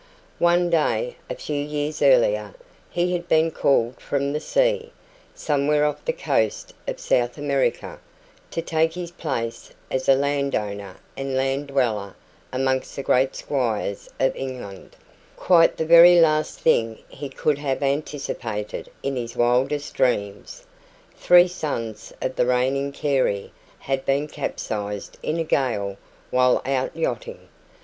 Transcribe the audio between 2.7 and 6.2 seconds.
he had been called from the sea somewhere off the